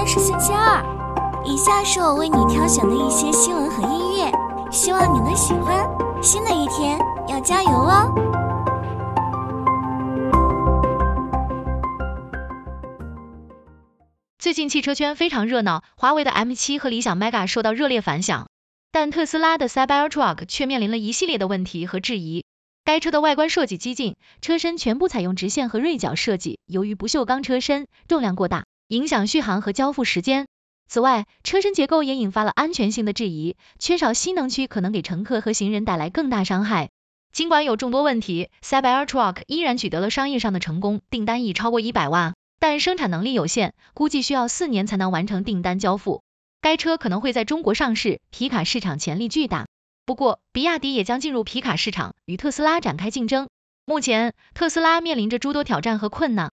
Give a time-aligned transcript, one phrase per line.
[0.00, 0.82] 天是星期二，
[1.44, 4.32] 以下是我为你挑选的一些新闻和音乐，
[4.72, 5.86] 希望你能喜欢。
[6.22, 8.10] 新的一天要加油哦！
[14.38, 18.48] 最近汽车圈非常热闹，华为的 M7 和理想 Mega 受到热烈反响，
[18.92, 22.46] 但特斯拉的 Cybertruck 却面临了一系列的问题和质疑。
[22.86, 30.48] 该车的外观设计激进，车身全部采用直线和锐角设计，由于不锈钢车身，重量过大，影响续航和交付时间。
[30.88, 36.90] 此外，车身结构也引发了安全性的质疑，缺少吸能区可能给乘客和行人带来更大伤害。
[37.32, 46.24] 尽管有众多问题，Cybertruck 依然取得了商业上的成功，订单已超过一百万，但生产能力有限，估计需要四年才能完成订单交付。
[46.60, 49.68] 该车可能会在中国上市，皮卡市场潜力巨大。
[50.04, 53.48] 不过，比亚迪也将进入皮卡市场，与特斯拉展开竞争。
[53.84, 56.50] 目前，特斯拉面临着诸多挑战和困难。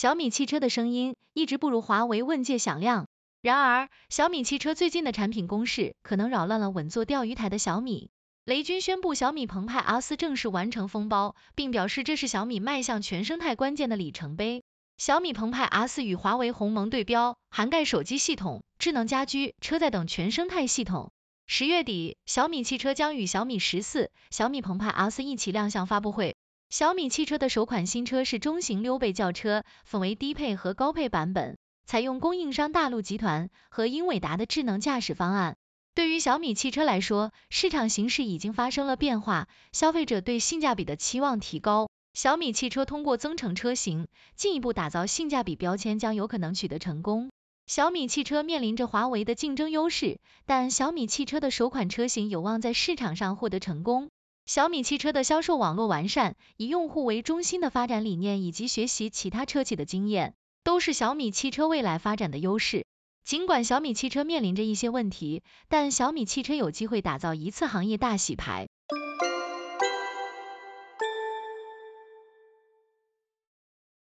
[0.00, 3.08] 小米汽车的声音一直不如华为问界响亮。
[3.42, 8.08] 然而，小米汽车最近的产品攻势可能扰乱了稳坐钓鱼台的小米。
[8.44, 14.62] 雷军宣布小米澎湃 R 四正式完成封包，并表示这是小米迈向全生态关键的里程碑。
[14.98, 21.10] 小米澎湃 R 四与华为鸿蒙对标，涵盖手机系统、智能家居、车载等全生态系统。
[21.48, 26.36] 十月底，小米汽车将与小米十四、小米澎湃 R 四一起亮相发布会。
[26.70, 35.56] 小米汽车的首款新车是中型溜背轿车，分为低配和高配版本，采用供应商大陆集团和英伟达的智能驾驶方案。
[35.94, 41.88] 对于小米汽车来说，市场形势已经发生了变化，消费者对性价比的期望提高。
[42.12, 47.30] 小米汽车通过增程车型，进一步打造性价比标签，将有可能取得成功。
[47.66, 54.10] 小米汽车面临着华为的竞争优势，但小米汽车的首款车型有望在市场上获得成功。
[54.48, 62.86] 小米汽车的销售网络完善，以用户为中心的发展理念，以及学习其他车企的经验，都是小米汽车未来发展的优势。
[63.22, 68.68] 尽管小米汽车面临着一些问题，但小米汽车有机会打造一次行业大洗牌。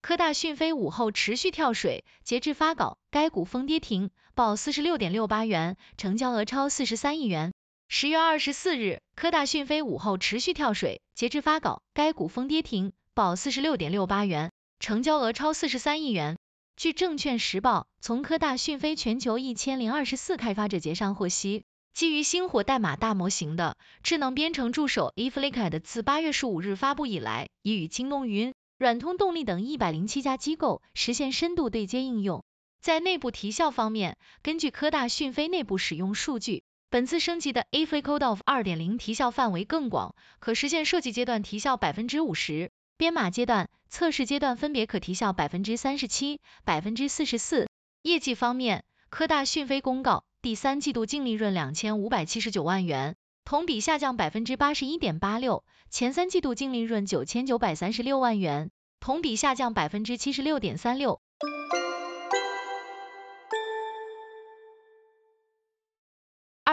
[0.01, 7.52] 科大讯飞午后持续跳水，截至发稿，该股封跌停，报四十六点六八元，成交额超四十三亿元。
[7.87, 16.37] 十月二十四日，科大讯飞午后持续跳水，截至发稿，该股封跌停，报四十六点六八元，成交额超四十三亿元。
[16.75, 28.53] 据证券时报，从科大讯飞全球一千零二十四开发者节上获悉，基于星火代码大模型的智能编程助手 eFlickad 自八月十五日发布以来，已与京东云。
[28.79, 32.43] 软通动力等一百零七家机构实现深度对接应用。
[32.81, 47.67] 在内部提效方面，根据科大讯飞内部使用数据，本次升级的 a f l i Code of 二点零提效范围更广，可实现设计阶段提效百分之五十，编码阶段、测试阶段分别可提效百分之三十七、百分之四十四。
[48.03, 53.15] 业绩方面，科大讯飞公告，第三季度净利润两千五百七十九万元。
[53.43, 61.19] 同比下降百分之八十一点八六，前三季度净利润九千九百三十六万元，同比下降百分之七十六点三六。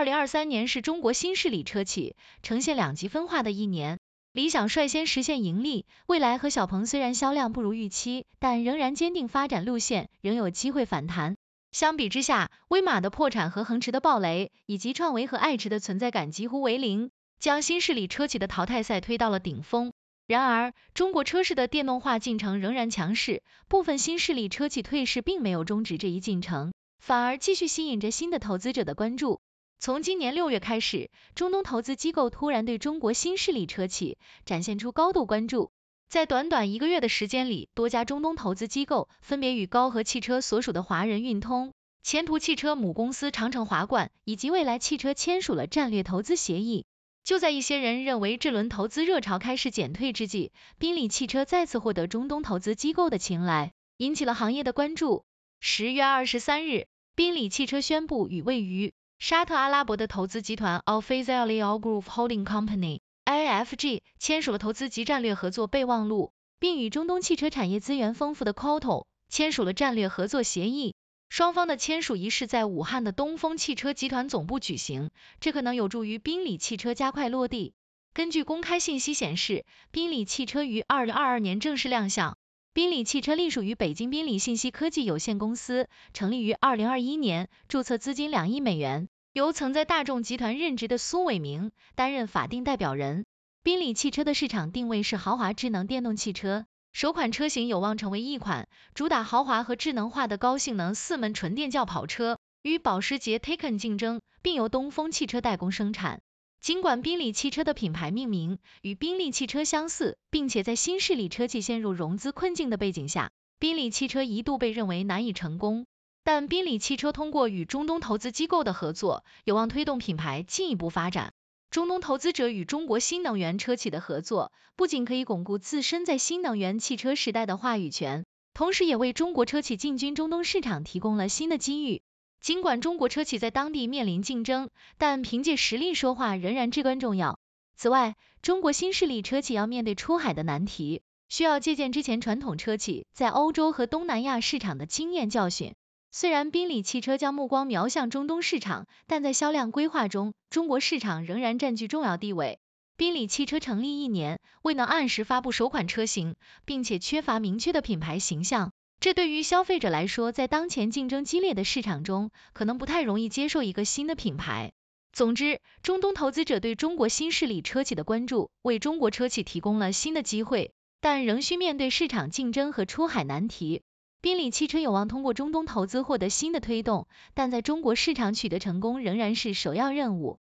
[0.01, 3.99] 二零二三年是中国新势力车企呈现两极分化的一年，
[4.33, 11.37] 理想率先实现盈利，蔚来和小鹏虽然销量不如预期，但仍然坚定发展路线，仍有机会反弹。
[11.71, 19.93] 相比之下，威马的破产和恒驰的暴雷，以及创维和爱驰的存在感几乎为零，将新势力车企的淘汰赛推到了顶峰。
[20.27, 29.43] 然而，中国车市的电动化进程仍然强势，部分新势力车企退市并没有终止这一进程，反而继续吸引着新的投资者的关注。
[29.83, 35.73] 从今年六月开始，中东投资机构突然对中国新势力车企展现出高度关注。
[36.07, 46.85] 在短短一个月的时间里，多家中东投资机构分别与高和汽车所属的华人运通、前途汽车母公司长城华冠以及蔚来汽车签署了战略投资协议。
[47.25, 55.25] 就在一些人认为这轮投资热潮开始减退之际，宾利汽车再次获得中东投资机构的青睐，引起了行业的关注。
[55.59, 63.01] 十月二十三日，宾利汽车宣布与位于沙特阿拉伯的投资集团 Al f a z a l Al Group Holding Company。
[63.27, 70.95] IFG 签署了投资及战略合作备忘录，并与中东汽车产业资源丰富的 c o t o 签署了战略合作协议。
[71.29, 77.75] 双方的签署仪式在武汉的东风汽车集团总部举行，这可能有助于宾利汽车加快落地。
[78.15, 82.39] 根据公开信息显示，宾利汽车于二零二二年正式亮相。
[82.73, 89.09] 宾利汽车隶属于北京宾利信息科技有限公司，成立于二零二一年，注册资金两亿美元。
[89.33, 93.25] 由曾在大众集团任职的苏伟明担任法定代表人。
[93.65, 106.21] 宾利汽车的市场定位是豪华智能电动汽车，首款车型有望成为一款主打豪华和智能化的高性能四门纯电轿跑车，与保时捷 Taycan 竞争，并由东风汽车代工生产。
[106.61, 115.87] 尽管宾利汽车的品牌命名与宾利汽车相似，并且在新势力车企陷入融资困境的背景下，宾利汽车一度被认为难以成功。
[116.23, 121.33] 但宾利汽车通过与中东投资机构的合作，有望推动品牌进一步发展。
[121.71, 132.03] 中东投资者与中国新能源车企的合作，不仅可以巩固自身在新能源汽车时代的话语权，同时也为中国车企进军中东市场提供了新的机遇。
[132.41, 137.39] 尽管中国车企在当地面临竞争，但凭借实力说话仍然至关重要。
[137.77, 145.75] 此外，中国新势力车企要面对出海的难题，需要借鉴之前传统车企在欧洲和东南亚市场的经验教训。
[146.11, 152.59] 虽然宾利汽车将目光瞄向中东市场，但在销量规划中，中国市场仍然占据重要地位。
[152.97, 158.70] 宾利汽车成立一年，未能按时发布首款车型，并且缺乏明确的品牌形象。
[159.01, 164.73] 这对于消费者来说，在当前竞争激烈的市场中，可能不太容易接受一个新的品牌。
[165.11, 173.81] 总之，中东投资者对中国新势力车企的关注，为中国车企提供了新的机会，但仍需面对市场竞争和出海难题。
[174.21, 180.39] 宾利汽车有望通过中东投资获得新的推动，但在中国市场取得成功仍然是首要任务。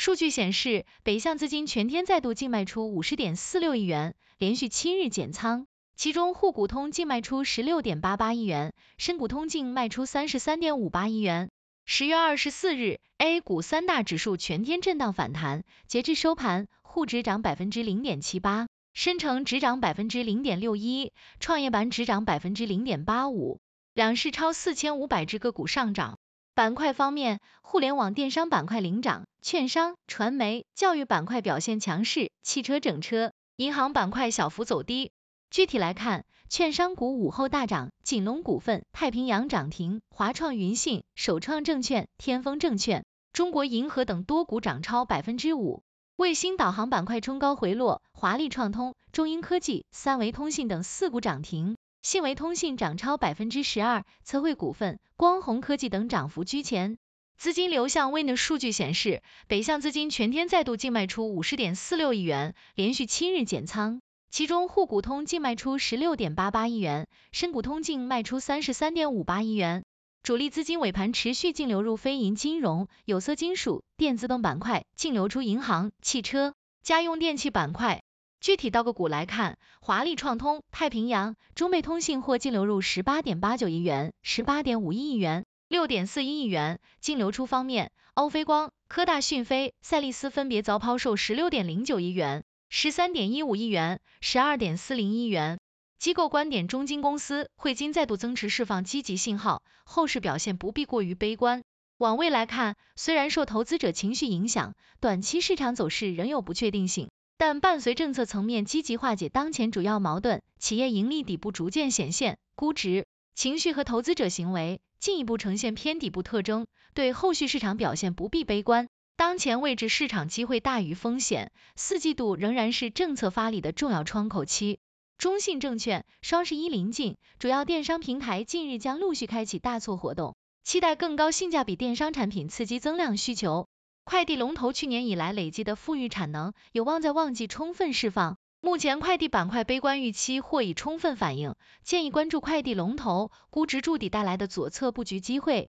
[0.00, 5.66] 数据显示，北向资金全天再度净卖出五十点四六亿元，连续七日减仓。
[5.94, 11.50] 其中沪股通净卖出十六点八八亿元，深股通净卖出三十三点五八亿元。
[11.84, 23.60] 十月二十四日，A 股三大指数全天震荡反弹，截至收盘，沪指涨百分之零点七八，深成指涨百分之零点六一，创业板指涨百分之零点八五，
[23.92, 26.18] 两市超四千五百只个股上涨。
[26.54, 35.12] 板块方面，互联网电商板块领涨，券商、传媒、教育板块表现强势，汽车整车、银行板块小幅走低。
[35.50, 45.82] 具体来看，券商股午后大涨，锦龙股份、太平洋涨停，华创云信、首创证券、天风证券、中国银河等多股涨超百分之五。
[46.16, 51.76] 卫星导航板块冲高回落，华丽创通、中英科技、三维通信等四股涨停。
[52.02, 56.96] 信维通信涨超百分之十二，测绘股份、光弘科技等涨幅居前。
[57.36, 64.00] 资金流向 Win 数据显示，北向资金全天再度净卖出五十点四六亿元，连续七日减仓。
[64.30, 69.84] 其中沪股通净卖出十六点八八亿元，深股通净卖出三十三点五八亿元。
[70.22, 78.02] 主力资金尾盘持续净流入非银金融、有色金属、电子等板块，净流出银行、汽车、家用电器板块。
[78.40, 86.80] 具体到个股来看，华丽创通、太平洋、中贝通信或净流入十八点八九亿元、十八点五一亿元、六点四一亿元。
[87.00, 95.58] 净流出方面，欧菲光、科大讯飞、赛力斯分别遭抛售十六点零九亿元、十三点一五亿元、十二点四零亿元。
[95.98, 101.62] 机构观点：中金公司、汇金再度增持释放积极信号，后市表现不必过于悲观。
[101.98, 107.10] 往未来看，虽然受投资者情绪影响，短期市场走势仍有不确定性。
[107.40, 118.88] 但伴随政策层面积极化解当前主要矛盾，企业盈利底部逐渐显现，估值、情绪和投资者行为进一步呈现偏底部特征，对后续市场表现不必悲观。
[119.16, 124.78] 当前位置市场机会大于风险，四季度仍然是政策发力的重要窗口期。
[125.16, 133.66] 中信证券双十一临近，主要电商平台近日将陆续开启大促活动，期待更高性价比电商产品刺激增量需求。
[134.10, 145.70] 快递龙头去年以来累积的富裕产能有望在旺季充分释放，目前快递板块悲观预期或已充分反映，建议关注快递龙头估值筑底带来的左侧布局机会。